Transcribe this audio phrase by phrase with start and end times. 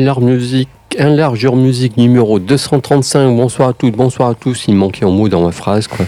[0.00, 0.68] Enlargeur Music Music
[0.98, 3.36] Enlargeur Music numéro 235.
[3.36, 4.64] Bonsoir à toutes, bonsoir à tous.
[4.66, 5.88] Il manquait un mot dans ma phrase.
[5.88, 6.06] Quoi.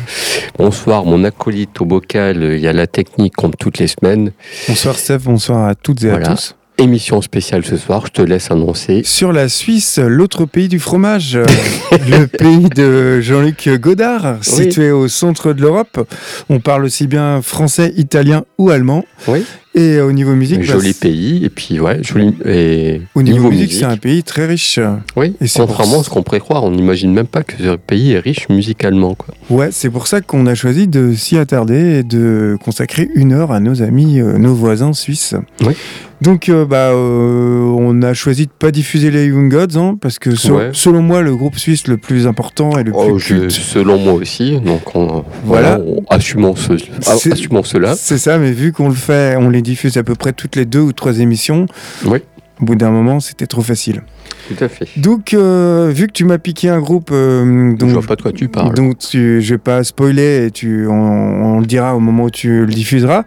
[0.56, 2.42] Bonsoir, mon acolyte au bocal.
[2.42, 4.32] Il y a la technique comme toutes les semaines.
[4.66, 6.56] Bonsoir Steph, bonsoir à toutes et à tous.
[6.78, 9.02] Émission spéciale ce soir, je te laisse annoncer.
[9.04, 11.44] Sur la Suisse, l'autre pays du fromage, euh,
[12.08, 16.08] le pays de Jean-Luc Godard, situé au centre de l'Europe.
[16.48, 19.04] On parle aussi bien français, italien ou allemand.
[19.28, 19.44] Oui.
[19.74, 21.44] Et au niveau musique, joli bah, pays.
[21.44, 22.34] Et puis ouais, joli.
[22.44, 24.78] Et au niveau, musique, c'est un pays très riche.
[25.16, 25.34] Oui.
[25.40, 28.18] Et contrairement à ce qu'on pourrait croire, on n'imagine même pas que ce pays est
[28.18, 29.14] riche musicalement.
[29.14, 29.34] Quoi.
[29.48, 33.50] Ouais, c'est pour ça qu'on a choisi de s'y attarder et de consacrer une heure
[33.50, 35.34] à nos amis, euh, nos voisins suisses.
[35.64, 35.74] Oui.
[36.22, 40.20] Donc, euh, bah, euh, on a choisi de pas diffuser les Young Gods, hein, parce
[40.20, 43.50] que selon moi, le groupe suisse le plus important et le oh, plus culte.
[43.50, 44.60] selon moi aussi.
[44.60, 47.96] Donc, on, voilà, assumons, cela.
[47.96, 50.64] C'est ça, mais vu qu'on le fait, on les diffuse à peu près toutes les
[50.64, 51.66] deux ou trois émissions.
[52.04, 52.18] Oui.
[52.60, 54.02] Au bout d'un moment, c'était trop facile.
[54.48, 54.86] Tout à fait.
[54.96, 58.22] Donc, euh, vu que tu m'as piqué un groupe euh, dont, je vois pas de
[58.22, 58.74] quoi tu parles.
[58.74, 62.64] Donc, tu, je vais pas spoiler et tu, on, le dira au moment où tu
[62.64, 63.24] le diffuseras.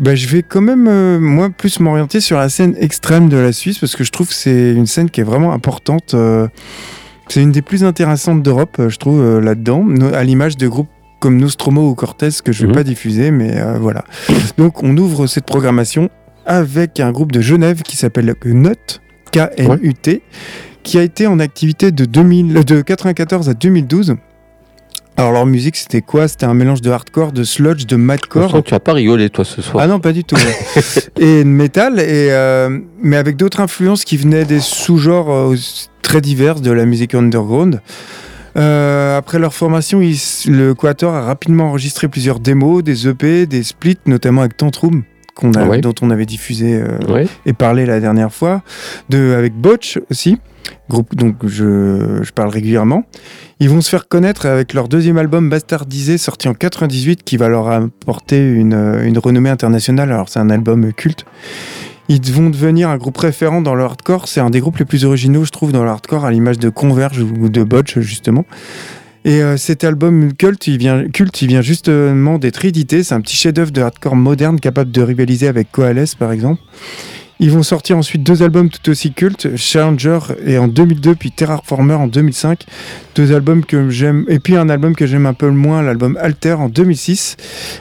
[0.00, 3.52] Bah, je vais quand même, euh, moi, plus m'orienter sur la scène extrême de la
[3.52, 6.14] Suisse parce que je trouve que c'est une scène qui est vraiment importante.
[7.28, 10.88] c'est une des plus intéressantes d'Europe, je trouve, là-dedans, à l'image de groupes
[11.20, 12.74] comme Nostromo ou Cortez que je vais mhm.
[12.74, 14.04] pas diffuser, mais voilà.
[14.58, 16.10] Donc, on ouvre cette programmation
[16.46, 19.00] avec un groupe de Genève qui s'appelle Knut,
[19.32, 20.22] K-N-U-T,
[20.82, 24.16] qui a été en activité de, 2000, de 94 à 2012.
[25.16, 26.26] Alors leur musique c'était quoi?
[26.26, 28.62] C'était un mélange de hardcore, de sludge, de madcore.
[28.64, 29.84] Tu vas pas rigoler toi ce soir.
[29.84, 30.36] Ah non pas du tout.
[31.18, 35.56] et de métal, et, euh, mais avec d'autres influences qui venaient des sous-genres euh,
[36.02, 37.80] très divers de la musique underground.
[38.56, 43.98] Euh, après leur formation, le Quator a rapidement enregistré plusieurs démos, des EP, des splits,
[44.06, 45.02] notamment avec Tantrum,
[45.42, 48.62] a, dont on avait diffusé euh, et parlé la dernière fois,
[49.08, 50.38] de, avec Botch aussi,
[50.88, 53.04] groupe dont je, je, parle régulièrement.
[53.58, 57.48] Ils vont se faire connaître avec leur deuxième album Bastardisé, sorti en 98, qui va
[57.48, 60.12] leur apporter une, une renommée internationale.
[60.12, 61.24] Alors c'est un album culte.
[62.08, 64.28] Ils vont devenir un groupe référent dans le hardcore.
[64.28, 66.68] C'est un des groupes les plus originaux, je trouve, dans le hardcore, à l'image de
[66.68, 68.44] Converge ou de Botch, justement.
[69.24, 73.02] Et euh, cet album culte, il vient, culte, il vient justement d'être édité.
[73.02, 76.60] C'est un petit chef-d'œuvre de hardcore moderne capable de rivaliser avec Coalesce, par exemple.
[77.40, 81.94] Ils vont sortir ensuite deux albums tout aussi cultes, Challenger et en 2002, puis Terraformer
[81.94, 82.64] en 2005.
[83.16, 86.52] Deux albums que j'aime, et puis un album que j'aime un peu moins, l'album Alter
[86.52, 87.36] en 2006.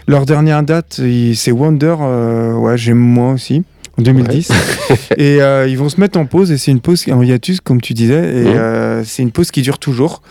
[0.07, 1.01] Leur dernière date,
[1.35, 3.63] c'est Wonder, euh, ouais, j'aime moins aussi
[3.97, 4.49] en 2010.
[5.17, 7.81] et euh, ils vont se mettre en pause et c'est une pause en hiatus, comme
[7.81, 10.21] tu disais, et euh, c'est une pause qui dure toujours.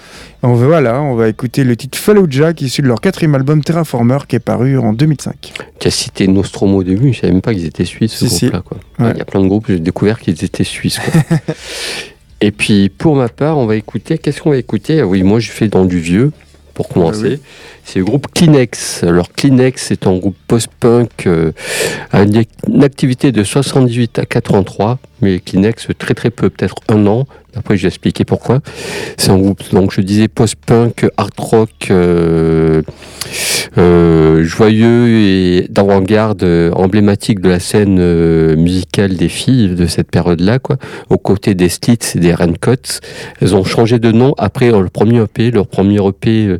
[0.42, 3.34] on va, voilà, on va écouter le titre Fallujah qui est issu de leur quatrième
[3.34, 5.52] album Terraformer qui est paru en 2005.
[5.78, 9.12] Tu as cité Nostromo au début, je savais même pas qu'ils étaient suisses ce groupe-là.
[9.12, 11.00] Il y a plein de groupes, j'ai découvert qu'ils étaient suisses.
[12.40, 15.00] et puis pour ma part, on va écouter, qu'est-ce qu'on va écouter?
[15.00, 16.32] Ah Oui, moi je fais dans du vieux
[16.74, 17.40] pour commencer.
[17.84, 19.02] C'est le groupe Kleenex.
[19.04, 21.52] Alors Kleenex est un groupe post-punk euh,
[22.12, 22.44] à une,
[22.82, 27.26] activité de 78 à 83, mais Kleenex très très peu, peut-être un an.
[27.54, 28.60] Après, je vais expliquer pourquoi.
[29.18, 32.82] C'est un groupe, donc je disais post-punk, art rock, euh,
[33.78, 36.44] euh, joyeux et d'avant-garde,
[36.74, 40.76] emblématique de la scène musicale des filles de cette période-là, quoi.
[41.10, 43.00] Aux côtés des Slits et des Raincoats.
[43.40, 45.50] Elles ont changé de nom après le premier EP.
[45.50, 46.58] Leur premier EP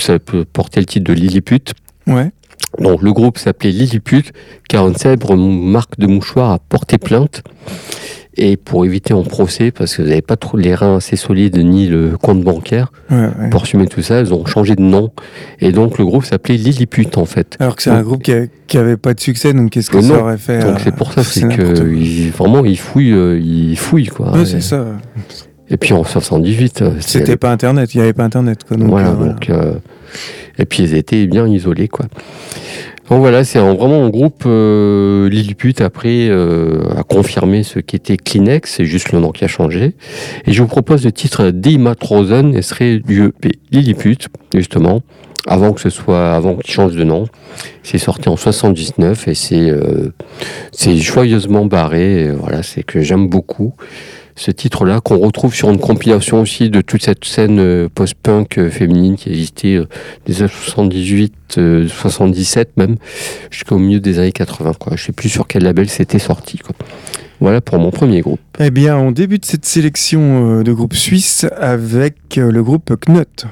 [0.00, 1.72] ça peut porter le titre de Lilliput.
[2.06, 2.30] Ouais.
[2.78, 4.24] Donc le groupe s'appelait Lilliput,
[4.68, 7.42] car une célèbre marque de mouchoirs a porté plainte.
[8.40, 11.88] Et pour éviter un procès, parce qu'ils n'avaient pas trop les reins assez solides ni
[11.88, 12.92] le compte bancaire,
[13.50, 15.10] pour assumer tout ça, ils ont changé de nom.
[15.60, 17.56] Et donc le groupe s'appelait Lilliput en fait.
[17.58, 20.38] Alors que c'est un groupe qui n'avait pas de succès, donc qu'est-ce que ça aurait
[20.38, 24.30] fait Donc c'est pour ça, c'est que vraiment ils fouillent, euh, ils fouillent quoi.
[24.32, 24.86] Ouais, c'est ça.
[25.70, 26.82] Et puis en 78.
[26.82, 28.64] Euh, C'était pas Internet, il n'y avait pas Internet.
[28.64, 29.74] Quoi, donc, voilà, euh, donc, euh,
[30.58, 31.88] et puis ils étaient bien isolés.
[31.88, 32.06] Quoi.
[33.10, 34.42] Donc voilà, c'est vraiment un groupe.
[34.46, 39.94] Euh, Lilliput après a confirmé ce qu'était Kleenex, c'est juste le nom qui a changé.
[40.46, 41.50] Et je vous propose le titre
[42.00, 44.18] Rosen et serait du EP Lilliput,
[44.54, 45.02] justement,
[45.46, 47.26] avant que ce soit, avant qu'il change de nom.
[47.82, 49.72] C'est sorti en 79 et c'est
[50.72, 52.30] c'est joyeusement barré.
[52.38, 53.74] voilà, c'est que j'aime beaucoup
[54.38, 58.70] ce titre-là, qu'on retrouve sur une compilation aussi de toute cette scène euh, post-punk euh,
[58.70, 59.88] féminine qui existait euh,
[60.26, 62.96] des années 78, 77 même,
[63.50, 64.74] jusqu'au milieu des années 80.
[64.78, 64.96] Quoi.
[64.96, 66.58] Je sais plus sur quel label c'était sorti.
[66.58, 66.74] Quoi.
[67.40, 68.40] Voilà pour mon premier groupe.
[68.60, 73.46] Eh bien, on débute cette sélection de groupes suisses avec le groupe Knut.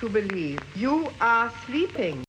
[0.00, 0.60] To believe.
[0.76, 2.24] You are sleeping.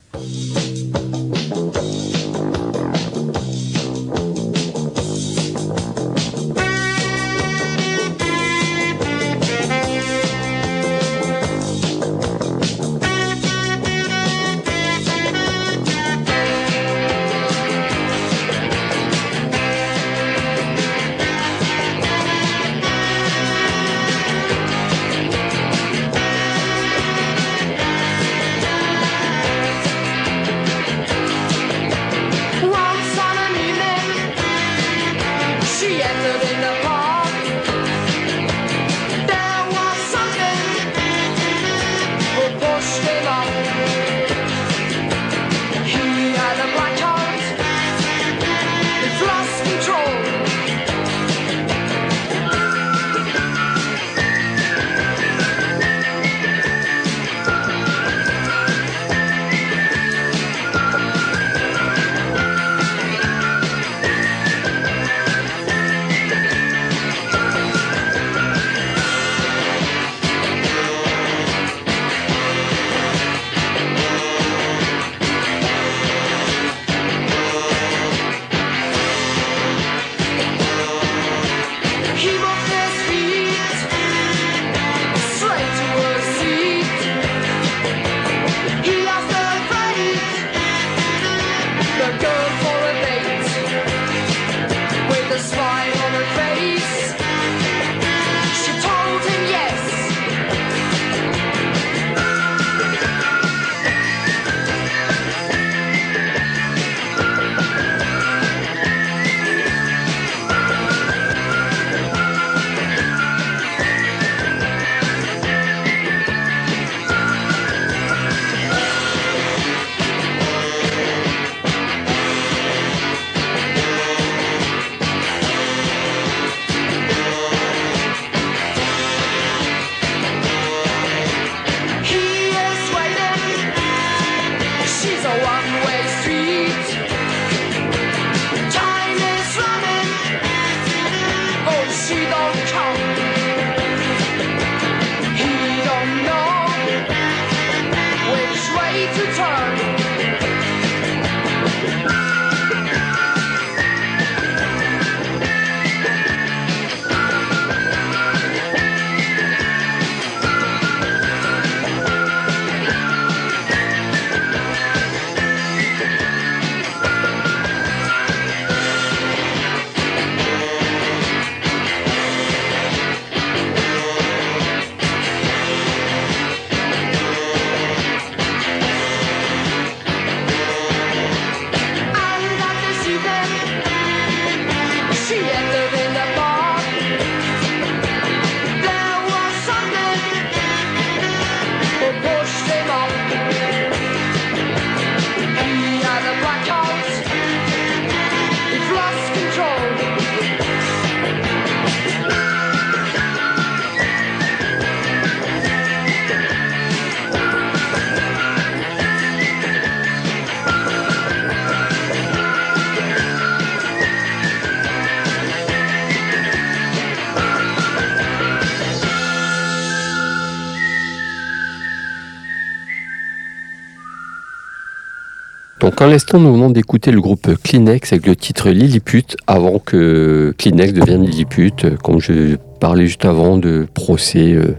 [225.98, 230.92] En l'instant, nous venons d'écouter le groupe Kleenex avec le titre Lilliput, avant que Kleenex
[230.92, 231.72] devienne Lilliput,
[232.04, 234.52] comme je parlais juste avant de procès.
[234.52, 234.76] Euh,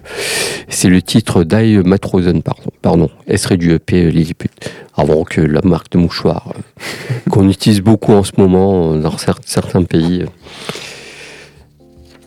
[0.69, 4.51] c'est le titre d'Ai Matrosen, pardon, pardon, elle serait du EP Lilliput,
[4.95, 9.85] avant que la marque de mouchoir, euh, qu'on utilise beaucoup en ce moment dans certains
[9.85, 10.27] pays,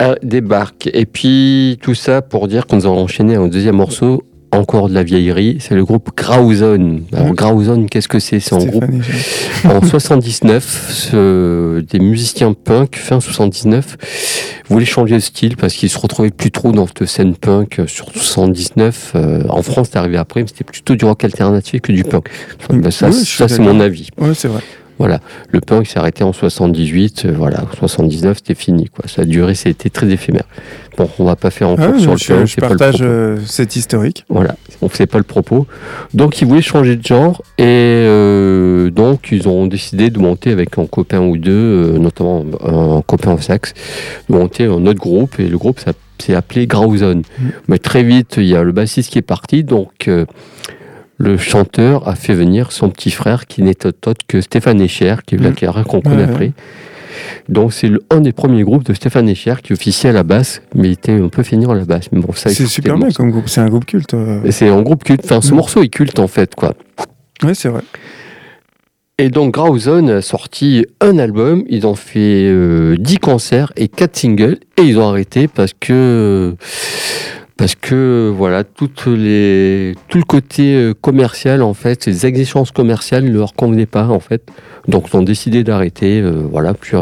[0.01, 0.89] euh, débarque.
[0.93, 4.93] Et puis, tout ça pour dire qu'on nous a enchaîné un deuxième morceau encore de
[4.93, 7.03] la vieillerie, c'est le groupe Grauzone.
[7.13, 8.85] Alors Grauzone, qu'est-ce que c'est C'est en groupe
[9.65, 13.97] en 79, des musiciens punk fin 79
[14.69, 18.11] voulaient changer de style parce qu'ils se retrouvaient plus trop dans cette scène punk sur
[18.11, 19.13] 79.
[19.15, 22.29] Euh, en France, c'est arrivé après, mais c'était plutôt du rock alternatif que du punk.
[22.91, 24.09] Ça, ça c'est mon avis.
[24.17, 24.61] Ouais, c'est vrai.
[24.99, 29.05] Voilà, le punk s'est arrêté en 78, euh, voilà, 79 c'était fini quoi.
[29.07, 30.43] Ça a duré, c'était très éphémère.
[30.97, 32.47] Bon, on va pas faire encore ah sur le punk.
[32.47, 34.25] Je partage euh, cet historique.
[34.27, 35.67] Voilà, on fait pas le propos.
[36.13, 40.77] Donc ils voulaient changer de genre et euh, donc ils ont décidé de monter avec
[40.77, 43.73] un copain ou deux, notamment un copain au sax,
[44.29, 45.79] de monter un autre groupe et le groupe
[46.19, 47.21] s'est appelé Grauson.
[47.39, 47.47] Mm.
[47.69, 50.09] Mais très vite il y a le bassiste qui est parti, donc
[51.19, 55.35] le chanteur a fait venir son petit frère qui n'est autre que Stéphane Echer, qui
[55.35, 55.83] est la mmh.
[55.83, 56.53] qu'on connaît après.
[57.49, 60.87] Donc c'est un des premiers groupes de Stéphane Echer qui officiait à la basse, mais
[60.87, 62.09] il était un peu fini à la basse.
[62.13, 62.49] Mais bon, ça.
[62.49, 63.49] C'est super bien comme groupe.
[63.49, 64.13] C'est un groupe culte.
[64.13, 64.49] Euh.
[64.49, 65.21] C'est un groupe culte.
[65.25, 65.55] Enfin, ce mmh.
[65.55, 66.73] morceau est culte en fait, quoi.
[67.43, 67.81] Oui, c'est vrai.
[69.17, 74.15] Et donc Grauzone a sorti un album, ils ont fait 10 euh, concerts et 4
[74.15, 76.55] singles, et ils ont arrêté parce que
[77.59, 83.25] parce que voilà toutes les tout le côté euh, commercial en fait les exigences commerciales
[83.25, 84.43] ne leur convenaient pas en fait
[84.87, 86.97] donc ils ont décidé d'arrêter euh, voilà plus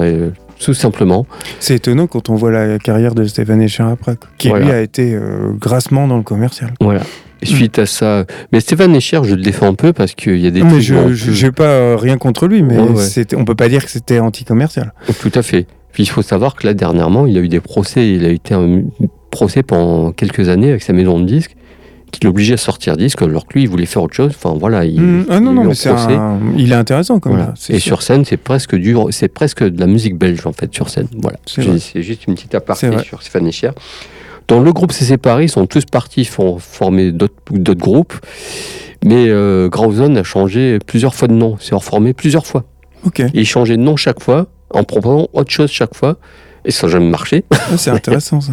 [0.60, 1.28] tout simplement
[1.60, 5.14] c'est étonnant quand on voit la carrière de Stéphane Echer après qui lui a été
[5.14, 7.02] euh, grassement dans le commercial voilà
[7.40, 10.48] et suite à ça, mais Stéphane Echer, je le défends un peu parce qu'il y
[10.48, 10.64] a des.
[10.64, 14.18] mais je n'ai pas rien contre lui, mais ouais, on peut pas dire que c'était
[14.18, 14.92] anti-commercial.
[15.22, 15.68] Tout à fait.
[15.92, 18.56] Puis il faut savoir que là dernièrement, il a eu des procès, il a été
[19.30, 21.56] procès pendant quelques années avec sa maison de disques
[22.12, 24.32] qui l'obligeait à sortir disque alors que lui il voulait faire autre chose.
[24.34, 25.26] Enfin voilà il, mmh.
[25.30, 25.92] ah non non mais c'est
[26.58, 29.88] il est intéressant quand même et sur scène c'est presque du c'est presque de la
[29.88, 31.08] musique belge en fait sur scène.
[31.22, 31.38] Voilà.
[31.46, 33.72] C'est juste une petite aparté sur Stéphane Echer
[34.48, 38.14] dans le groupe s'est séparé ils sont tous partis font former d'autres groupes
[39.04, 41.58] mais euh, a changé plusieurs fois de nom.
[41.60, 42.66] S'est reformé plusieurs fois.
[43.20, 46.18] Et il changeait de nom chaque fois en proposant autre chose chaque fois
[46.66, 47.46] et ça n'a jamais marché.
[47.52, 48.52] Ah, c'est intéressant ça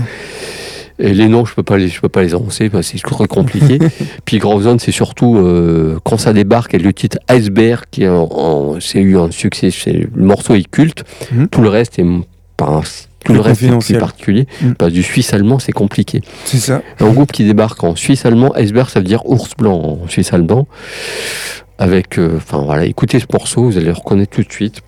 [0.99, 3.05] Et les noms, je peux pas les, je peux pas les annoncer parce que c'est
[3.05, 3.79] trop compliqué.
[4.25, 8.05] Puis Zone, c'est surtout euh, quand ça débarque avec le titre Iceberg qui
[8.81, 9.71] c'est eu un succès.
[10.15, 11.05] Le morceau est culte.
[11.33, 11.49] Mhm.
[11.49, 12.07] Tout le reste est
[12.57, 12.83] pas
[13.25, 14.47] tout le reste est plus particulier.
[14.61, 14.75] Mhm.
[14.75, 16.21] Parce que du suisse allemand, c'est compliqué.
[16.45, 16.83] C'est ça.
[17.01, 20.33] Un groupe qui débarque en suisse allemand, Iceberg, ça veut dire ours blanc en suisse
[20.33, 20.69] allemand.
[21.79, 24.83] Avec, euh, enfin voilà, écoutez ce morceau, vous allez le reconnaître tout de suite.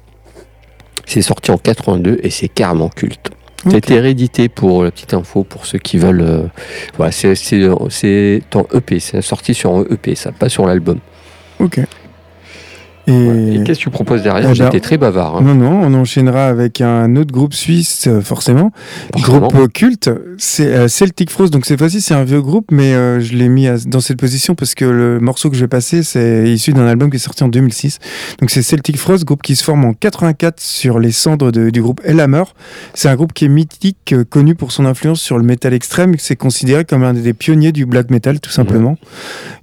[1.04, 3.30] C'est sorti en 82 et c'est carrément culte.
[3.70, 6.20] C'était réédité pour la petite info, pour ceux qui veulent.
[6.20, 6.42] Euh,
[6.96, 7.28] voilà, c'est
[8.54, 10.98] en EP, c'est sorti sur un EP, ça, pas sur l'album.
[11.58, 11.80] Ok.
[13.06, 15.36] Et, qu'est-ce que tu proposes derrière eh J'étais ben, très bavard.
[15.36, 15.42] Hein.
[15.42, 18.72] Non, non, on enchaînera avec un autre groupe suisse, euh, forcément.
[19.14, 21.52] Groupe culte, c'est euh, Celtic Frost.
[21.52, 24.56] Donc cette fois-ci, c'est un vieux groupe, mais euh, je l'ai mis dans cette position
[24.56, 27.44] parce que le morceau que je vais passer, c'est issu d'un album qui est sorti
[27.44, 28.00] en 2006.
[28.40, 32.00] Donc c'est Celtic Frost, groupe qui se forme en 84 sur les cendres du groupe
[32.04, 32.44] Elhammer.
[32.94, 36.14] C'est un groupe qui est mythique, connu pour son influence sur le métal extrême.
[36.18, 38.96] C'est considéré comme un des pionniers du black metal, tout simplement.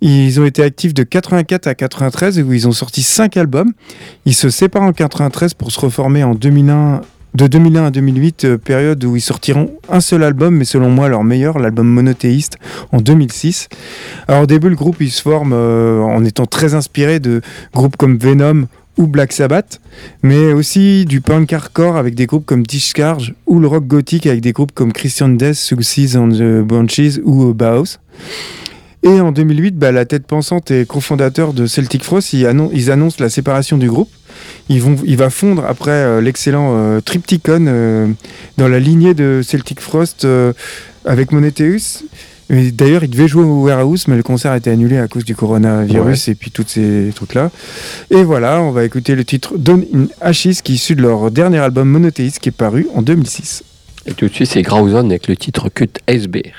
[0.02, 3.74] Ils ont été actifs de 84 à 93 où ils ont sorti 5 albums.
[4.26, 7.02] Ils se séparent en 93 pour se reformer en 2001
[7.36, 11.10] de 2001 à 2008, euh, période où ils sortiront un seul album, mais selon moi
[11.10, 12.58] leur meilleur, l'album monothéiste,
[12.92, 13.70] en 2006.
[14.28, 17.42] Alors au début, le groupe il se forme euh, en étant très inspiré de
[17.74, 19.82] groupes comme Venom ou Black Sabbath,
[20.22, 24.42] mais aussi du punk hardcore avec des groupes comme Discharge ou le rock gothique avec
[24.42, 27.98] des groupes comme Christian Death, Success and the Bunches ou euh, Bauhaus.
[29.04, 33.30] Et en 2008, bah, la tête pensante et cofondateur de Celtic Frost, ils, annoncent la
[33.30, 34.10] séparation du groupe.
[34.70, 38.08] Ils vont, il va fondre après euh, l'excellent euh, Triptychon euh,
[38.58, 40.26] dans la lignée de Celtic Frost
[41.06, 42.06] avec Moneteus.
[42.50, 45.36] D'ailleurs, il devait jouer au Warehouse, mais le concert a été annulé à cause du
[45.36, 47.52] coronavirus et puis toutes ces trucs-là.
[48.10, 51.32] Et voilà, on va écouter le titre Dawn in Ashes, qui est issu de leur
[51.32, 53.64] dernier album Monotheist, qui est paru en 2006.
[54.06, 56.54] Et tout de suite, c'est Grauzon avec le titre Cut Iceberg.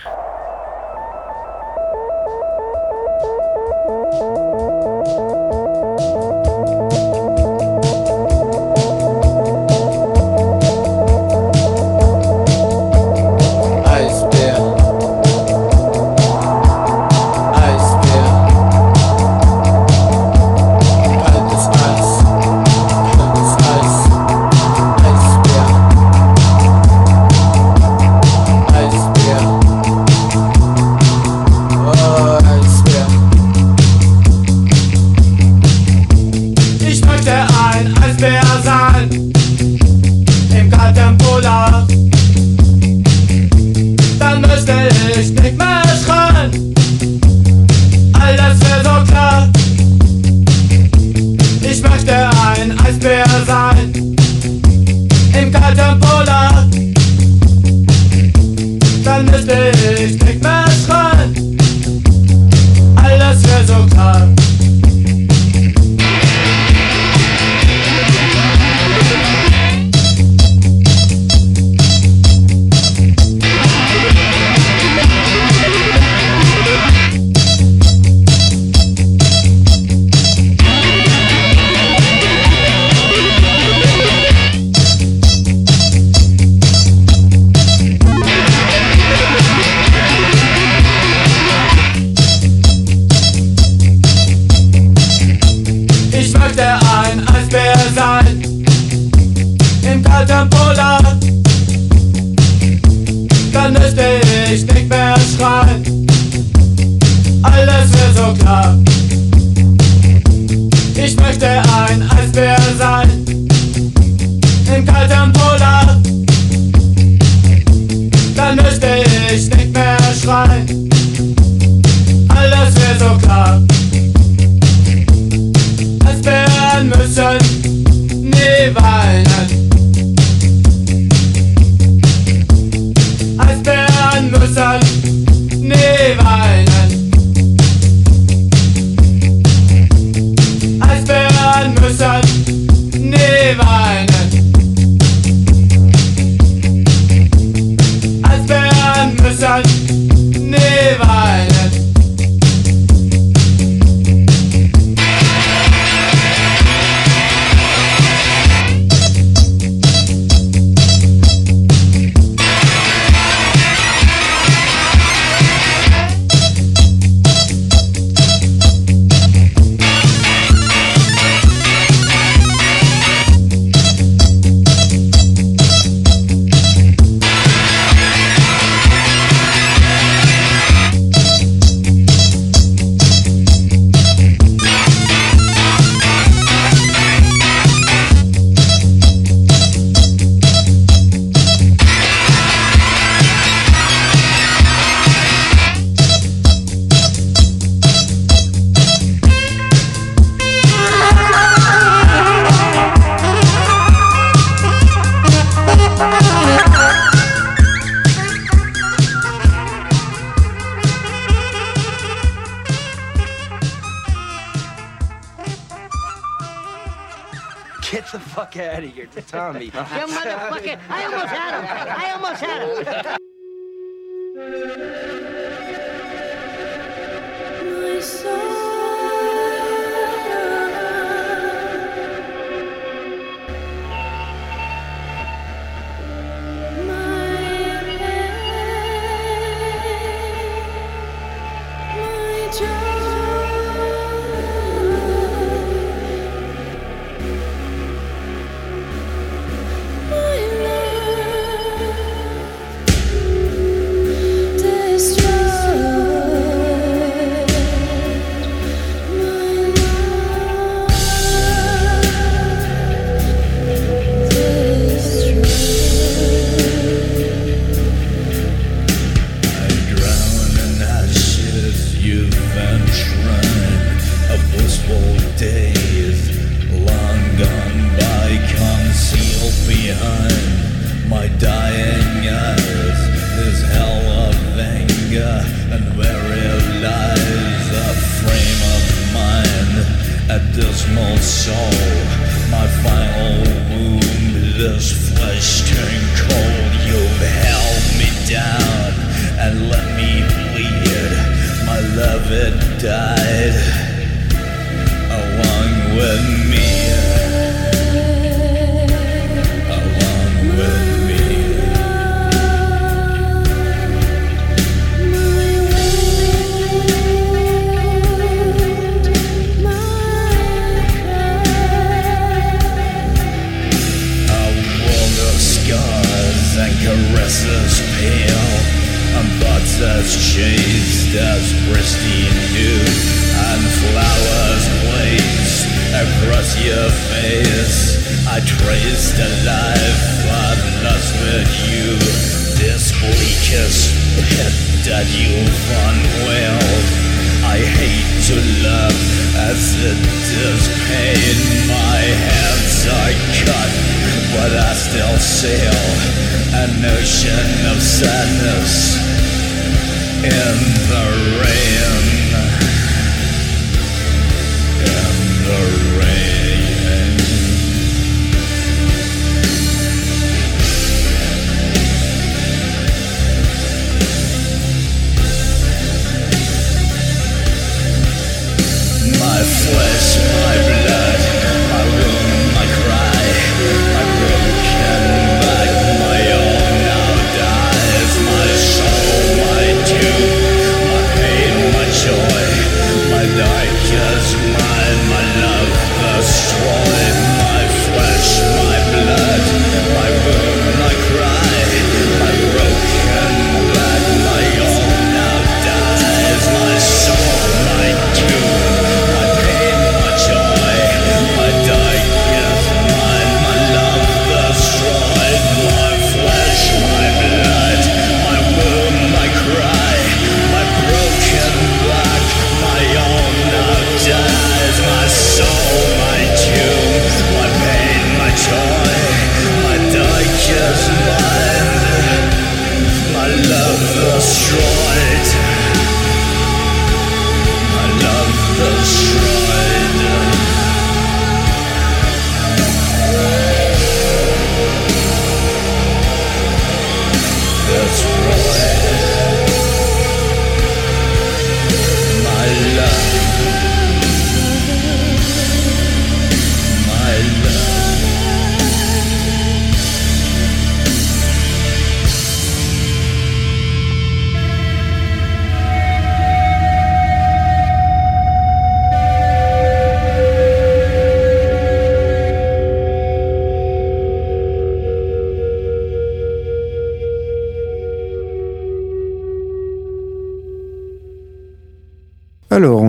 [56.00, 56.66] Polak.
[59.04, 60.63] Dann müsste ich.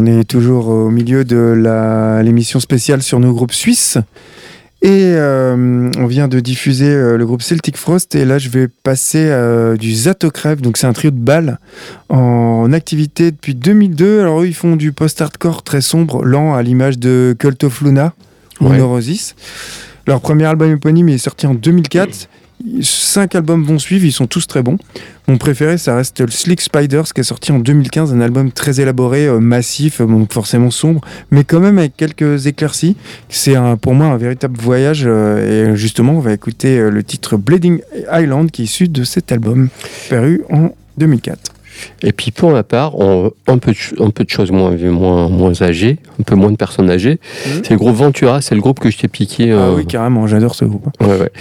[0.05, 3.97] On est toujours au milieu de l'émission spéciale sur nos groupes suisses.
[4.81, 8.13] Et euh, on vient de diffuser euh, le groupe Celtic Frost.
[8.13, 10.61] Et là, je vais passer euh, du Zatocrev.
[10.61, 11.59] Donc, c'est un trio de balles
[12.09, 14.19] en activité depuis 2002.
[14.19, 18.13] Alors, eux, ils font du post-hardcore très sombre, lent, à l'image de Cult of Luna
[18.61, 19.35] ou Neurosis.
[20.05, 22.29] Leur premier album éponyme est sorti en 2004.
[22.81, 24.77] Cinq albums vont suivre, ils sont tous très bons.
[25.27, 28.79] Mon préféré, ça reste le Slick Spiders, qui est sorti en 2015, un album très
[28.79, 31.01] élaboré, euh, massif, euh, donc forcément sombre,
[31.31, 32.95] mais quand même avec quelques éclaircies.
[33.29, 37.79] C'est pour moi un véritable voyage, euh, et justement, on va écouter le titre Bleeding
[38.11, 39.69] Island, qui est issu de cet album,
[40.09, 41.54] paru en 2004.
[42.03, 45.61] Et puis pour ma part, un, peu de, un peu de choses moins, moins, moins
[45.61, 47.61] âgées, un peu moins de personnes âgées, mhm.
[47.63, 49.51] c'est le groupe Ventura, c'est le groupe que je t'ai piqué.
[49.51, 50.87] Ah oui, carrément, j'adore ce groupe.
[51.01, 51.31] Ouais, ouais.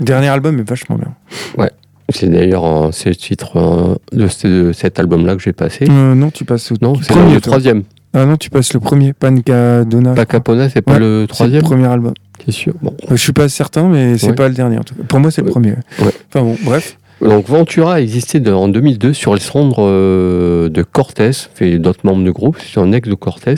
[0.00, 1.14] Dernier album est vachement bien.
[1.58, 1.70] Ouais.
[2.10, 5.86] C'est d'ailleurs c'est le titre de, cet album-là que j'ai passé.
[5.88, 7.84] Euh, non, tu passes au non, c'est le troisième.
[8.16, 10.14] Ah non, tu passes le premier, Pancadona.
[10.14, 11.62] Pancapona, c'est pas le troisième.
[11.62, 12.14] C'est le premier album.
[12.44, 12.74] C'est sûr.
[12.80, 12.94] Bon.
[13.10, 14.78] Je suis pas certain, mais c'est pas le dernier.
[14.78, 15.02] En tout cas.
[15.02, 15.74] Pour moi, c'est le premier.
[15.98, 16.96] Enfin bon, bref.
[17.20, 22.24] Donc Ventura a existé en 2002 sur les cendres euh, de Cortés, fait d'autres membres
[22.24, 23.54] du groupe, c'est un ex de Cortés.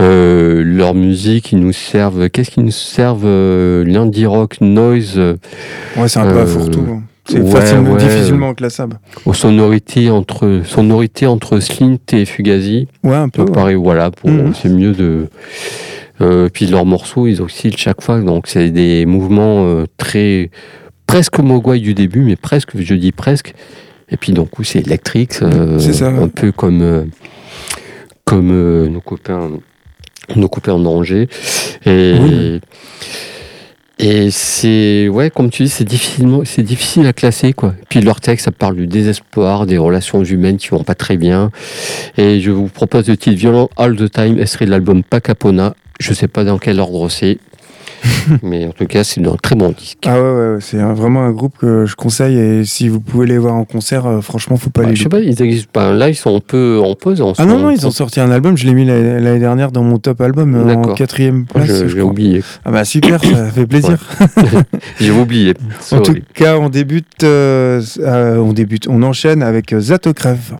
[0.00, 5.18] Euh, leur musique, ils nous servent, qu'est-ce qu'ils nous servent euh, L'indie rock, noise.
[5.18, 6.86] Ouais, c'est un peu à fourre-tout.
[6.88, 7.02] Hein.
[7.24, 8.98] C'est facilement, difficilement classable.
[9.26, 12.88] Aux sonorités entre, sonorités entre Slint et Fugazi.
[13.04, 13.44] Ouais, un peu.
[13.44, 14.54] Pareil, voilà, mhm.
[14.54, 15.26] c'est mieux de.
[16.48, 20.50] puis leurs morceaux, ils oscillent chaque fois, donc c'est des mouvements très
[21.08, 23.54] presque Mogwai du début, mais presque, je dis presque.
[24.10, 27.04] Et puis donc c'est électrique, euh, un peu comme euh,
[28.24, 29.50] comme euh, nos copains
[30.36, 31.28] nos copains en danger.
[31.84, 32.60] Et
[33.98, 37.74] et c'est ouais, comme tu dis, c'est difficilement c'est difficile à classer quoi.
[37.90, 41.50] Puis leur texte, ça parle du désespoir, des relations humaines qui vont pas très bien.
[42.16, 45.74] Et je vous propose le titre violent All the Time, extrait de l'album Pacapona.
[46.00, 47.38] Je sais pas dans quel ordre c'est.
[48.42, 49.98] mais en tout cas, c'est un très bon disque.
[50.06, 52.38] Ah ouais, ouais c'est vraiment un groupe que je conseille.
[52.38, 54.96] Et si vous pouvez les voir en concert, euh, franchement, faut pas bah, les.
[54.96, 55.92] Je sais pas, ils existent pas.
[55.92, 57.22] Là, ils sont un peu en pause.
[57.38, 58.56] ah non, non, ils ont sorti un album.
[58.56, 61.86] Je l'ai mis l'année dernière dans mon top album euh, en quatrième place.
[61.86, 62.42] J'ai oublié.
[62.64, 63.98] Ah bah super, ça fait plaisir.
[65.00, 65.54] J'ai oublié.
[65.92, 70.56] En tout cas, on débute, euh, on débute, on enchaîne avec Zatocrev.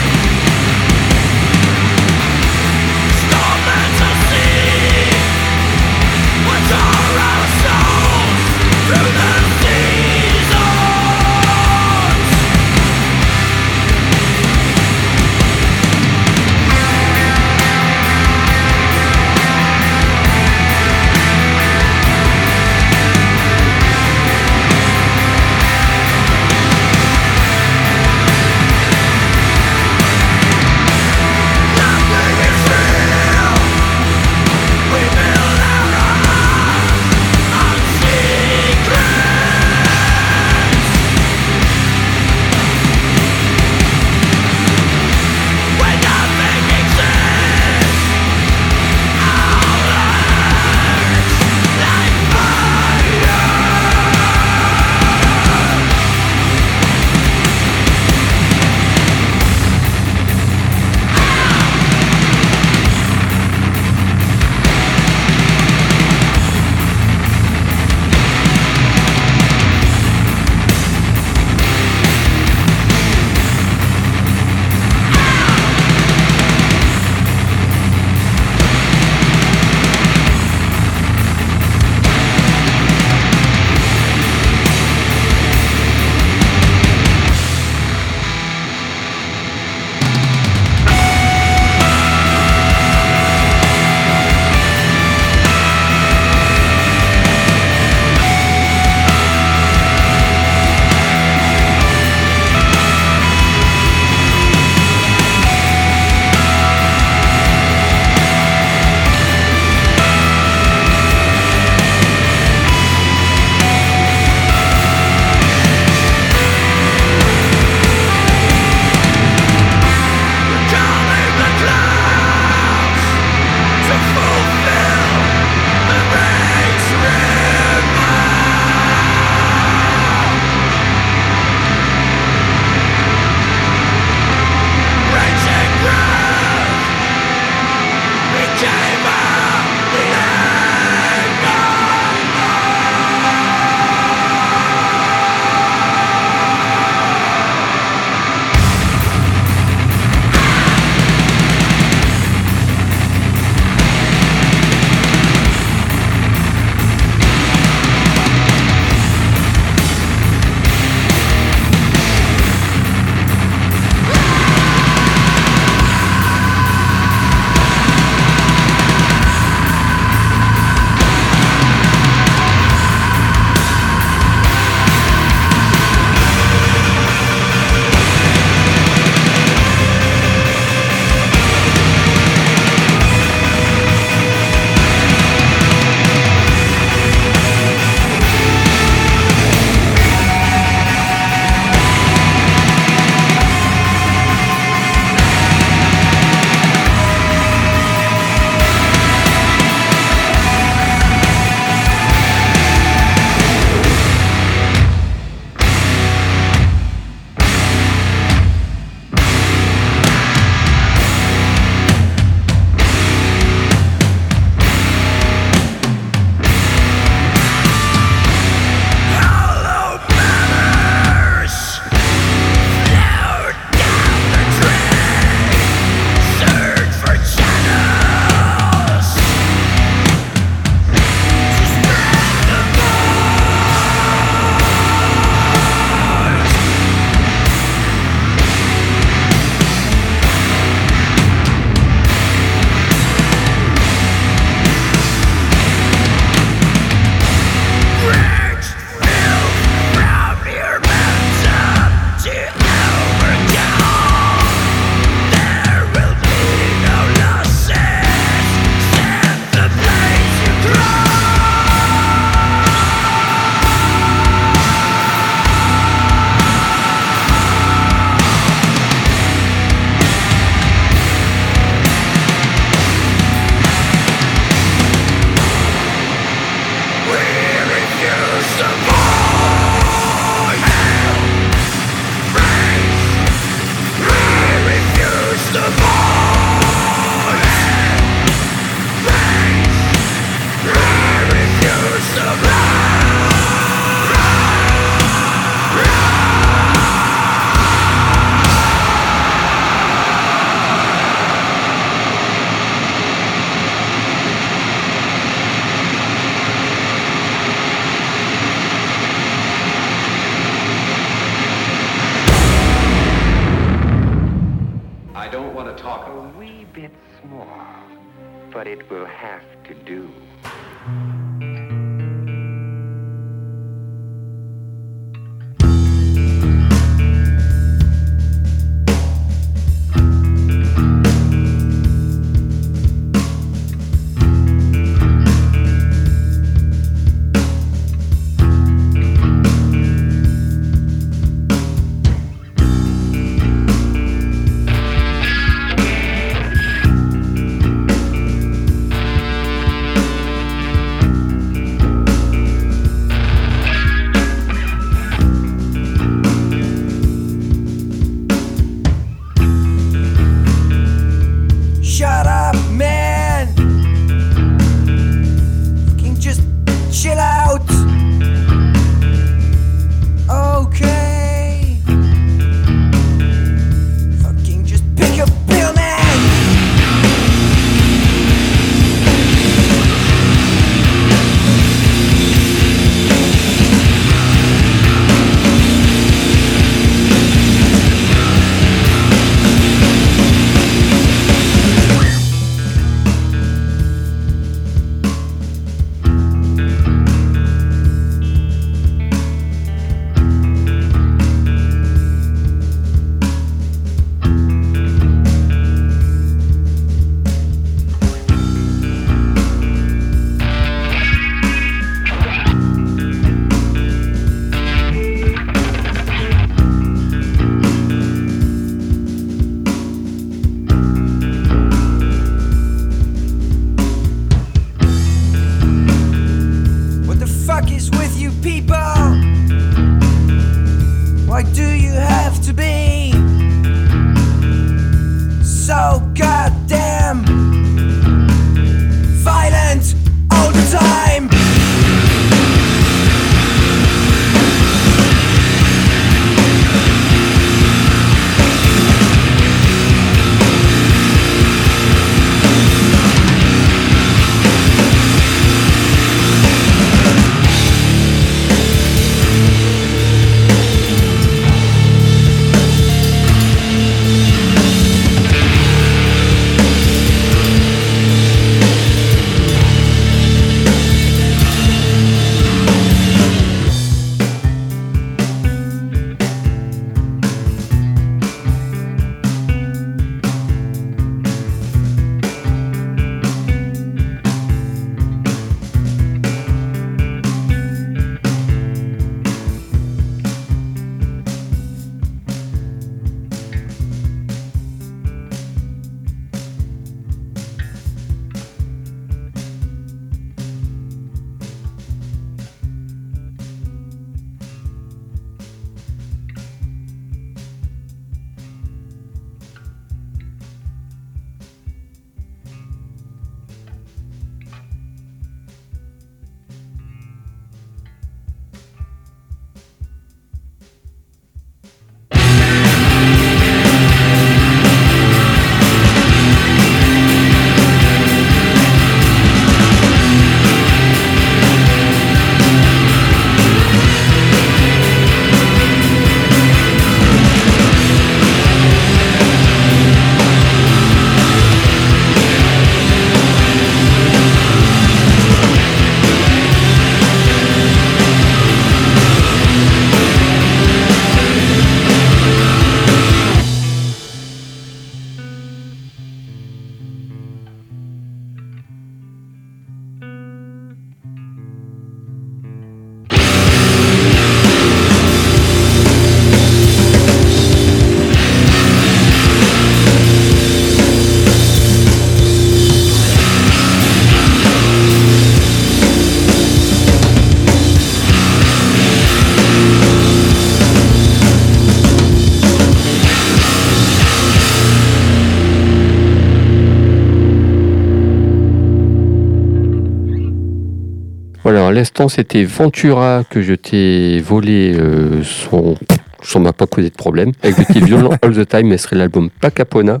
[592.06, 595.74] C'était Ventura que je t'ai volé euh, son.
[596.22, 597.32] Ça m'a pas causé de problème.
[597.42, 600.00] Avec le Violent All the Time, mais serait l'album Pacapona.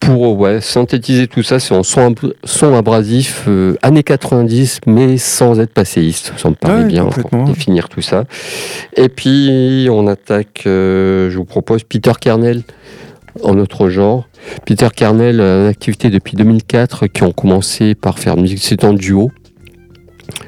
[0.00, 5.60] Pour ouais, synthétiser tout ça, c'est en son, son abrasif euh, années 90, mais sans
[5.60, 6.32] être passéiste.
[6.36, 8.24] Ça me paraît bien pour définir tout ça.
[8.96, 12.62] Et puis, on attaque, euh, je vous propose Peter Kernel
[13.42, 14.28] en autre genre.
[14.66, 19.32] Peter Carnell, en activité depuis 2004, qui ont commencé par faire musique, c'est en duo.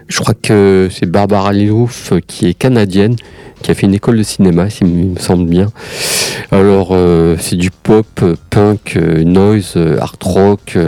[0.09, 3.17] Je crois que c'est Barbara Lilouf qui est canadienne,
[3.63, 5.69] qui a fait une école de cinéma, s'il me semble bien.
[6.53, 8.07] Alors, euh, c'est du pop,
[8.51, 10.79] punk, euh, noise, euh, art rock,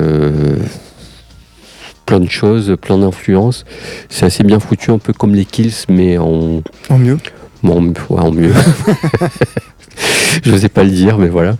[2.06, 3.64] plein de choses, plein d'influences.
[4.08, 6.62] C'est assez bien foutu, un peu comme les Kills, mais en.
[6.88, 7.18] En mieux
[7.64, 8.54] Bon, en mieux.
[10.44, 11.56] je n'osais pas le dire, mais voilà.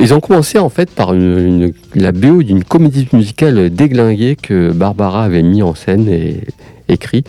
[0.00, 5.24] ils ont commencé en fait par une, la BO d'une comédie musicale déglinguée que Barbara
[5.24, 6.40] avait mis en scène et
[6.88, 7.24] écrit.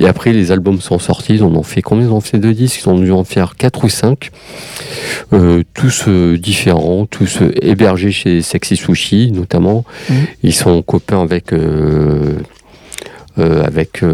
[0.00, 1.34] Et après, les albums sont sortis.
[1.34, 2.06] Ils en ont fait combien?
[2.06, 2.82] Ils en ont fait deux disques.
[2.84, 4.30] Ils ont dû en faire quatre ou cinq.
[5.32, 9.84] Euh, tous euh, différents, tous euh, hébergés chez Sexy Sushi, notamment.
[10.08, 10.14] Mmh.
[10.42, 11.52] Ils sont copains avec.
[13.36, 14.04] Avec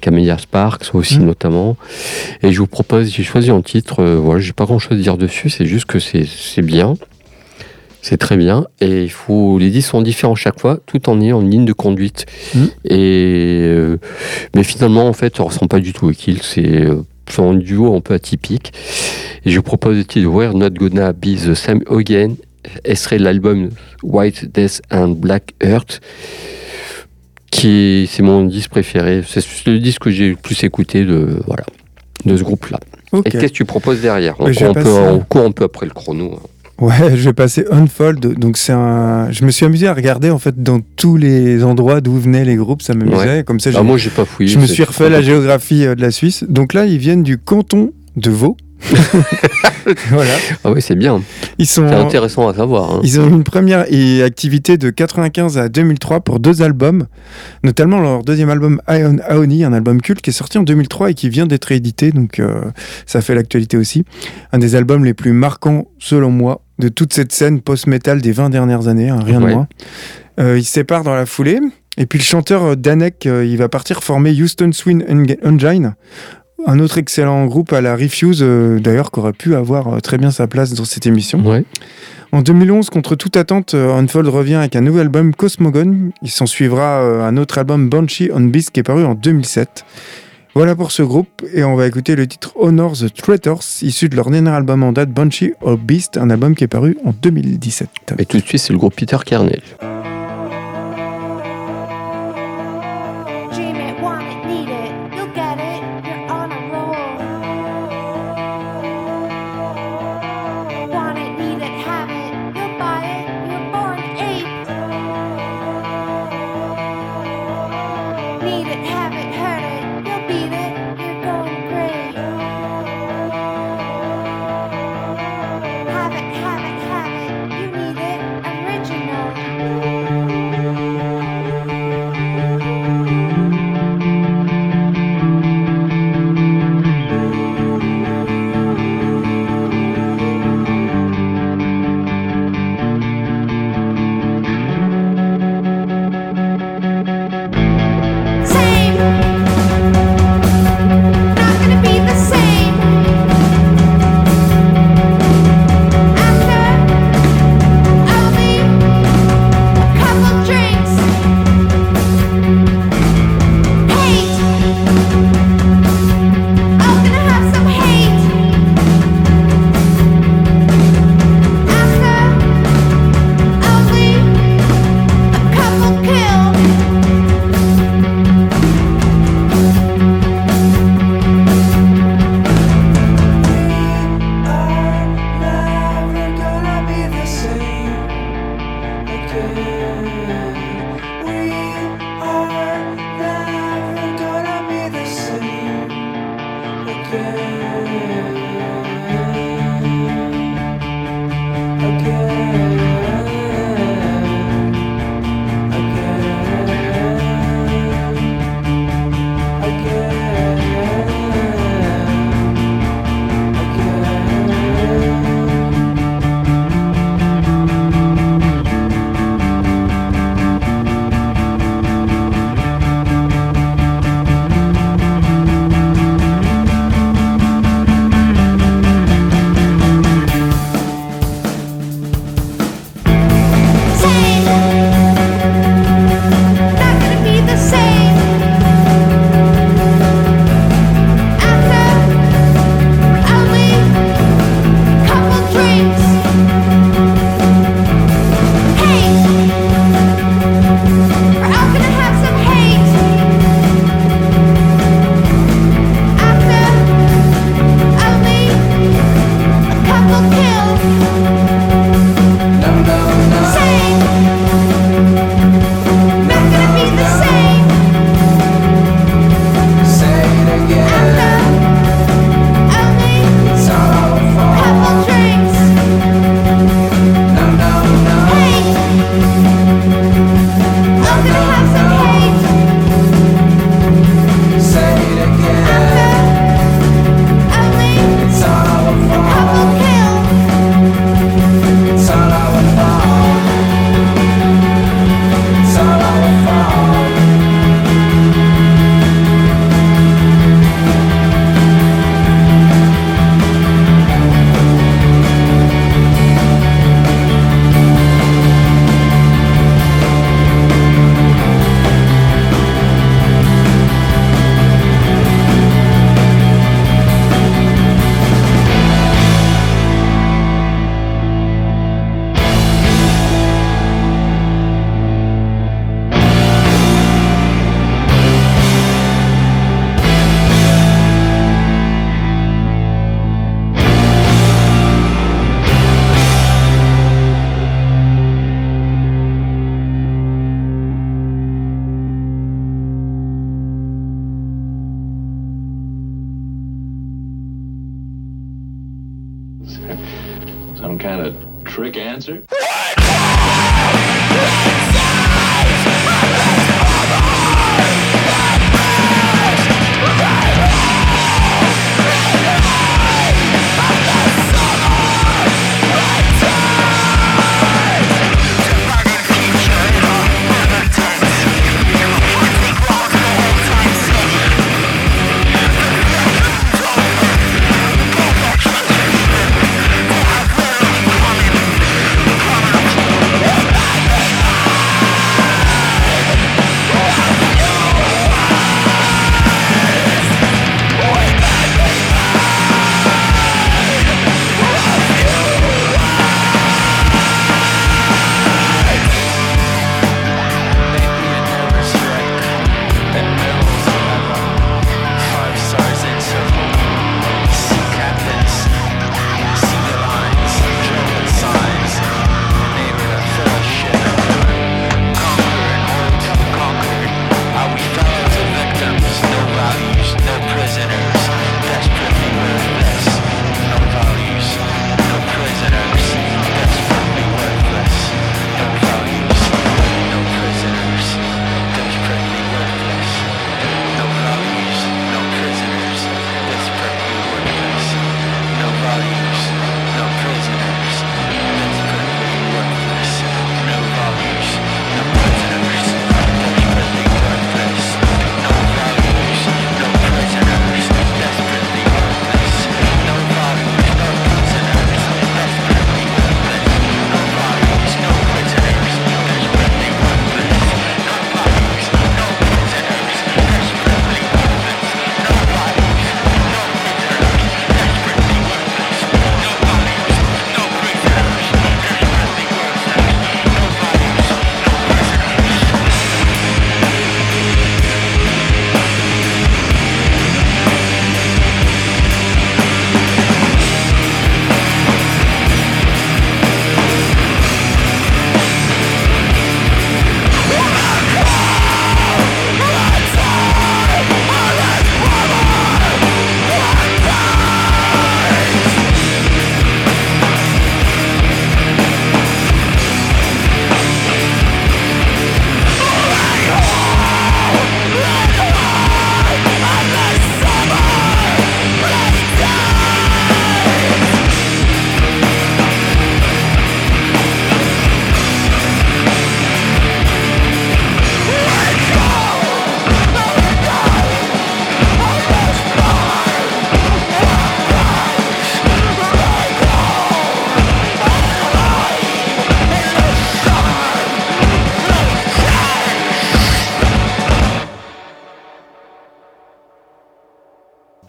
[0.00, 1.26] Camellia Sparks aussi mmh.
[1.26, 1.76] notamment
[2.42, 5.18] et je vous propose j'ai choisi un titre voilà j'ai pas grand chose à dire
[5.18, 6.94] dessus c'est juste que c'est bien
[8.02, 8.66] c'est très bien.
[8.80, 11.72] Et il faut, les disques sont différents chaque fois, tout en ayant une ligne de
[11.72, 12.26] conduite.
[12.54, 12.64] Mmh.
[12.84, 13.98] Et, euh,
[14.54, 16.40] mais finalement, en fait, ne ressemble pas du tout au Kill.
[16.42, 17.02] C'est euh,
[17.38, 18.72] un duo un peu atypique.
[19.44, 22.36] Et je vous propose le titre We're Not Gonna Be the Same Again.
[22.94, 23.70] serait l'album
[24.02, 26.00] White Death and Black Earth.
[27.50, 29.22] Qui c'est mon disque préféré.
[29.26, 31.64] C'est le disque que j'ai le plus écouté de, voilà,
[32.24, 32.78] de ce groupe-là.
[33.24, 34.36] Et qu'est-ce que tu proposes derrière?
[34.38, 36.34] On, court un peu après le chrono.
[36.34, 36.46] Hein.
[36.80, 38.38] Ouais, je vais passer Unfold.
[38.38, 39.30] Donc c'est un.
[39.30, 42.56] Je me suis amusé à regarder en fait dans tous les endroits d'où venaient les
[42.56, 42.82] groupes.
[42.82, 43.44] Ça m'amusait.
[43.44, 44.48] Comme ça, ah, moi j'ai pas fouillé.
[44.48, 46.44] Je me suis refait la géographie euh, de la Suisse.
[46.48, 48.56] Donc là, ils viennent du canton de Vaud.
[50.10, 50.32] voilà.
[50.64, 51.22] Ah oui, c'est bien.
[51.58, 51.86] Ils sont.
[51.88, 52.92] C'est intéressant à savoir.
[52.92, 53.00] Hein.
[53.02, 53.86] Ils ont une première
[54.24, 57.06] activité de 95 à 2003 pour deux albums,
[57.62, 61.14] notamment leur deuxième album Ion Aoni, un album culte qui est sorti en 2003 et
[61.14, 62.62] qui vient d'être édité, donc euh,
[63.06, 64.04] ça fait l'actualité aussi.
[64.52, 68.50] Un des albums les plus marquants selon moi de toute cette scène post-metal des 20
[68.50, 69.68] dernières années, hein, rien de moins.
[70.40, 71.60] Euh, ils se séparent dans la foulée.
[71.96, 75.04] Et puis le chanteur euh, Danek, euh, il va partir former Houston Swing
[75.44, 75.94] Engine,
[76.66, 80.46] un autre excellent groupe à la Refuse, d'ailleurs, qui aurait pu avoir très bien sa
[80.46, 81.42] place dans cette émission.
[82.32, 86.10] En 2011, contre toute attente, Unfold revient avec un nouvel album Cosmogon.
[86.22, 89.84] Il s'en suivra un autre album Banshee on Beast qui est paru en 2007.
[90.54, 94.16] Voilà pour ce groupe, et on va écouter le titre Honor the Traitors, issu de
[94.16, 97.88] leur dernier album en date, Banshee of Beast, un album qui est paru en 2017.
[98.18, 99.60] Et tout de suite, c'est le groupe Peter Kernel.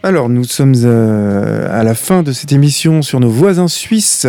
[0.02, 4.26] Alors, nous sommes euh, à la fin de cette émission sur nos voisins suisses.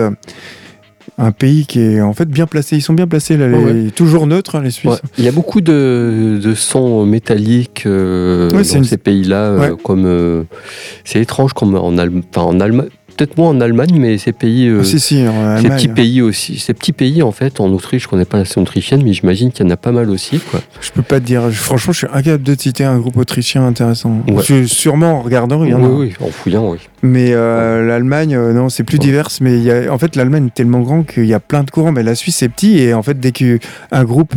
[1.20, 2.76] Un pays qui est en fait bien placé.
[2.76, 4.92] Ils sont bien placés, là, les- toujours neutres, hein, les Suisses.
[4.94, 4.98] Ouais.
[5.20, 9.76] Il y a beaucoup de, de sons métalliques euh, Ouais, dans une- ces pays-là, euh,
[9.76, 10.44] comme euh,
[11.04, 14.68] c'est étrange comme en, Allem- enfin, en Allemagne, peut-être moins en Allemagne, mais ces pays,
[14.68, 17.70] euh, Ah, si, si, en ces petits pays aussi, ces petits pays en fait, en
[17.72, 20.10] Autriche, je connais pas la scène autrichienne, mais j'imagine qu'il y en a pas mal
[20.10, 20.60] aussi, quoi.
[20.82, 21.50] Je peux pas te dire.
[21.52, 24.22] Je- Franchement, je suis incapable de te citer un groupe autrichien intéressant.
[24.30, 24.44] Ouais.
[24.46, 25.88] Je- sûrement en regardant, il y en a.
[25.88, 26.78] oui, oui, en fouillant, oui.
[27.02, 29.06] Mais euh, l'Allemagne, euh, non, c'est plus Ouais.
[29.06, 29.28] divers.
[29.42, 31.70] Mais il y a, en fait, l'Allemagne est tellement grand qu'il y a plein de
[31.72, 31.92] courants.
[31.92, 32.80] Mais la Suisse, c'est petit.
[32.80, 34.36] Et en fait, dès qu'un groupe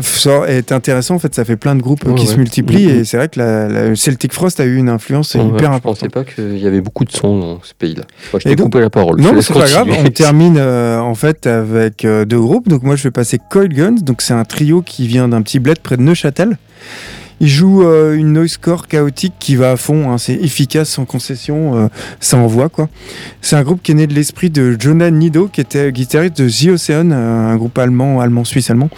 [0.00, 2.26] sort- est intéressant, en fait, ça fait plein de groupes qui ouais.
[2.26, 2.86] se multiplient.
[2.86, 2.98] Mhm.
[3.00, 5.82] Et c'est vrai que la, la Celtic Frost a eu une influence hyper je importante.
[5.82, 8.04] pensais pas qu'il y avait beaucoup de sons dans ce pays-là.
[8.32, 9.18] Je t'ai coupé la parole.
[9.20, 9.88] je Non, mais c'est pas grave.
[10.04, 12.68] On termine euh, en fait avec euh, deux groupes.
[12.68, 13.96] Donc moi, je vais passer Coil Guns.
[14.02, 16.56] Donc c'est un trio qui vient d'un petit bled près de Neuchâtel.
[17.40, 20.10] Ils jouent euh, une noisecore chaotique qui va à fond.
[20.10, 20.18] hein.
[20.18, 21.76] C'est efficace, sans concession.
[21.76, 21.88] euh,
[22.20, 22.88] ça envoie quoi.
[23.40, 26.48] C'est un groupe qui est né de l'esprit de Jonah Nido, qui était guitariste de
[26.48, 28.90] The Ocean, euh, un groupe allemand, allemand suisse allemand.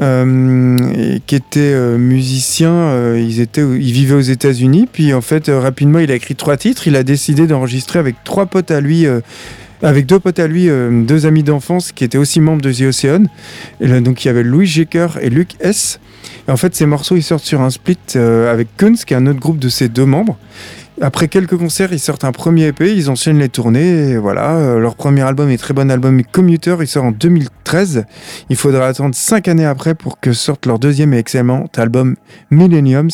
[0.00, 6.10] euh, qui était musicien, ils, étaient, ils vivaient aux États-Unis, puis en fait rapidement il
[6.10, 9.06] a écrit trois titres, il a décidé d'enregistrer avec trois potes à lui
[9.82, 13.24] avec deux potes à lui, deux amis d'enfance qui étaient aussi membres de The Ocean.
[14.02, 15.98] Donc il y avait Louis Jecker et Luc S.
[16.48, 19.26] En fait, ces morceaux ils sortent sur un split euh, avec Kunz, qui est un
[19.26, 20.36] autre groupe de ses deux membres.
[21.02, 24.16] Après quelques concerts, ils sortent un premier EP, ils enchaînent les tournées.
[24.16, 28.04] Voilà, Euh, leur premier album est très bon album Commuter, il sort en 2013.
[28.48, 32.16] Il faudra attendre cinq années après pour que sorte leur deuxième et excellent album
[32.50, 33.10] Millenniums.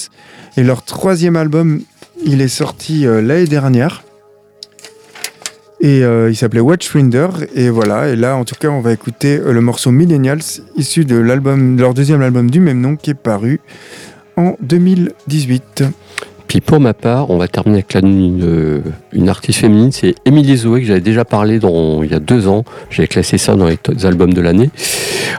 [0.57, 1.81] Et leur troisième album,
[2.25, 4.05] il est sorti euh, l'année dernière.
[5.83, 7.29] Et euh, il s'appelait Watchfinder.
[7.55, 11.17] Et voilà, et là, en tout cas, on va écouter le morceau Millennials, issu de,
[11.17, 13.61] l'album, de leur deuxième album du même nom, qui est paru
[14.37, 15.85] en 2018.
[16.61, 18.83] Pour ma part, on va terminer avec une,
[19.13, 22.47] une artiste féminine, c'est Émilie Zoé, que j'avais déjà parlé dans, il y a deux
[22.47, 22.65] ans.
[22.91, 24.71] J'avais classé ça dans les albums de l'année.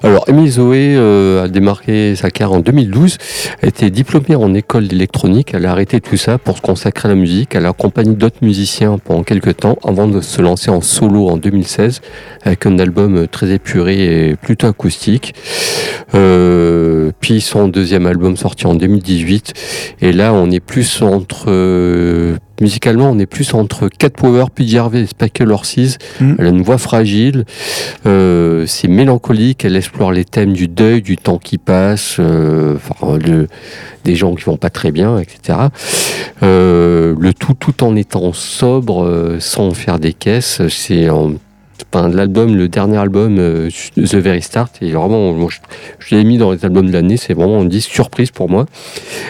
[0.01, 3.17] Alors, Émilie Zoé euh, a démarqué sa carrière en 2012.
[3.61, 5.51] Elle était diplômée en école d'électronique.
[5.53, 7.55] Elle a arrêté tout ça pour se consacrer à la musique.
[7.55, 11.37] Elle a accompagné d'autres musiciens pendant quelques temps avant de se lancer en solo en
[11.37, 12.01] 2016
[12.43, 15.35] avec un album très épuré et plutôt acoustique.
[16.15, 19.53] Euh, puis son deuxième album sorti en 2018.
[20.01, 24.77] Et là, on est plus entre euh, musicalement, on est plus entre Cat Power, puis
[24.77, 25.97] Harvey et Spackle Horses.
[26.19, 26.35] Mm.
[26.39, 27.45] Elle a une voix fragile,
[28.05, 32.77] euh, c'est mélancolique, elle explore les thèmes du deuil, du temps qui passe, euh,
[34.03, 35.59] des gens qui vont pas très bien, etc.
[36.41, 40.61] le tout tout en étant sobre, sans faire des caisses.
[40.69, 41.09] C'est
[41.93, 46.87] l'album, le dernier album, euh, The Very Start, vraiment, je, l'ai mis dans les albums
[46.87, 48.65] de l'année, c'est vraiment un disque surprise pour moi.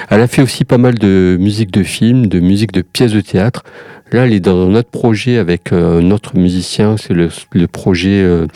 [0.10, 3.22] Elle a fait aussi pas mal de musique de film, de musique de pièces de
[3.22, 3.64] théâtre.
[4.12, 7.30] Là, elle est dans notre projet avec euh, un autre musicien, c'est le,
[7.68, 8.48] projet euh,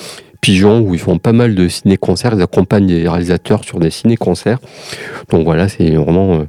[0.41, 4.60] Pigeon, où ils font pas mal de ciné-concerts, ils accompagnent des réalisateurs sur des ciné-concerts.
[5.30, 6.45] Donc voilà, c'est vraiment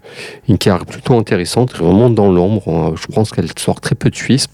[0.49, 2.95] une carrière plutôt intéressante, vraiment dans l'ombre.
[3.01, 4.49] Je pense qu'elle sort très peu de Suisse.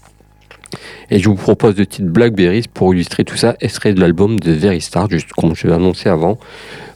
[1.11, 4.51] Et je vous propose de titre Blackberries pour illustrer tout ça, extrait de l'album de
[4.51, 6.37] Very Star, juste comme je l'ai annoncé avant.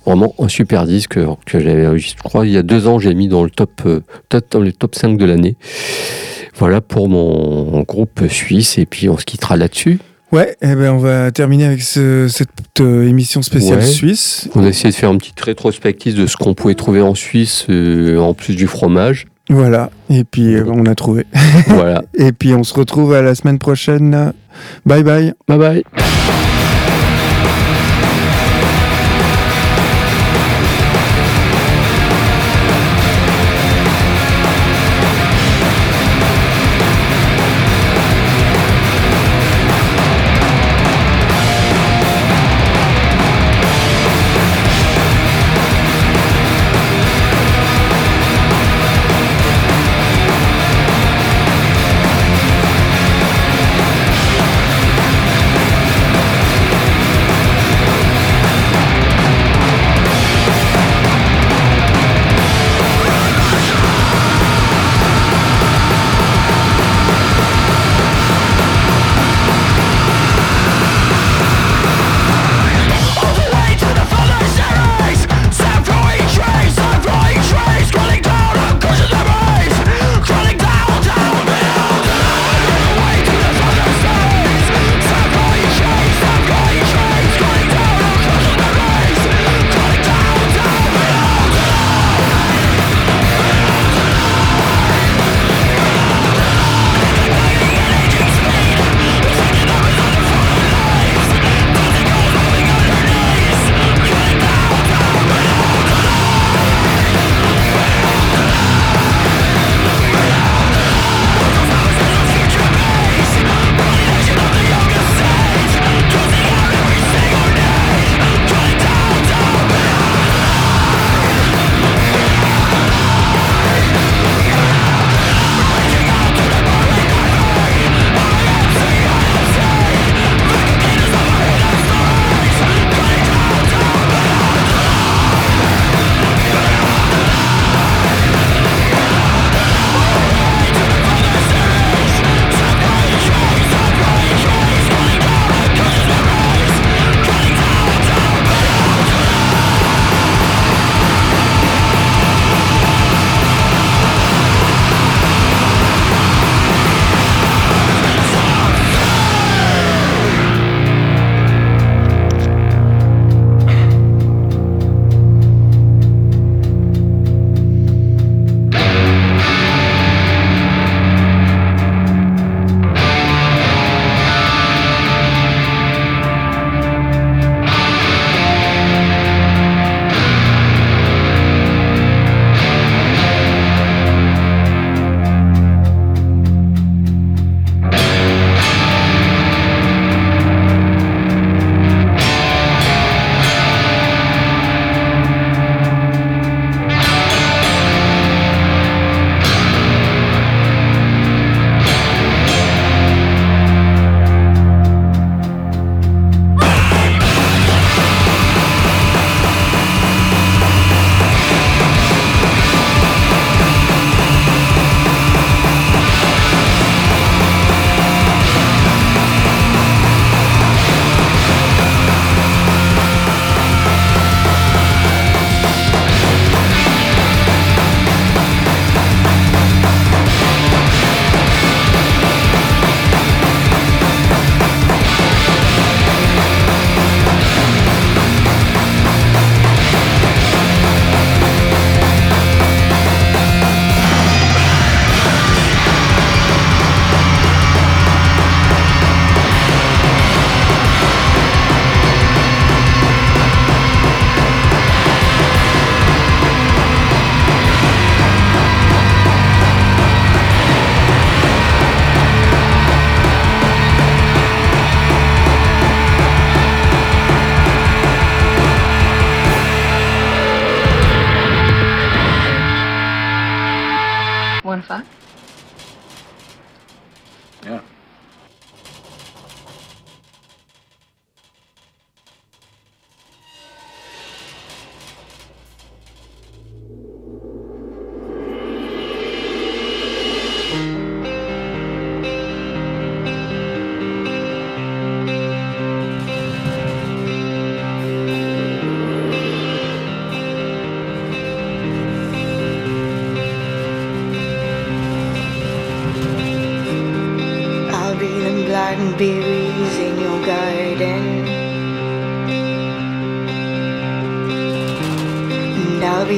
[0.05, 3.27] Vraiment un super disque que j'avais, je crois, il y a deux ans, j'ai mis
[3.27, 4.01] dans le top, euh,
[4.51, 5.55] dans les top 5 de l'année.
[6.55, 9.99] Voilà pour mon groupe suisse, et puis on se quittera là-dessus.
[10.31, 12.49] Ouais, eh ben on va terminer avec cette
[12.81, 14.47] euh, émission spéciale suisse.
[14.53, 17.65] On a essayé de faire une petite rétrospective de ce qu'on pouvait trouver en Suisse,
[17.69, 19.25] euh, en plus du fromage.
[19.49, 21.25] Voilà, et puis euh, on a trouvé.
[21.67, 22.03] Voilà.
[22.13, 24.33] et puis on se retrouve à la semaine prochaine.
[24.85, 25.33] Bye bye.
[25.47, 25.83] Bye bye.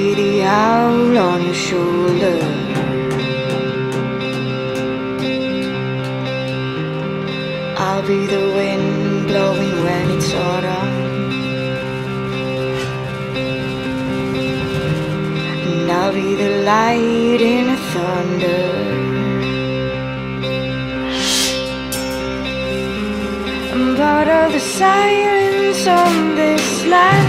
[0.01, 2.37] lady out on your shoulder.
[7.85, 10.95] I'll be the wind blowing when it's autumn.
[15.67, 18.63] And I'll be the light in the thunder.
[23.71, 27.20] I'm part of the silence on this light.